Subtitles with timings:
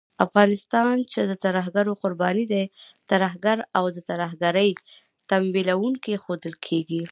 [0.25, 2.65] افغانستان چې د ترهګرۍ قرباني دی،
[3.11, 4.69] ترهګر او د ترهګرۍ
[5.29, 7.03] تمويلوونکی ښودل کېږي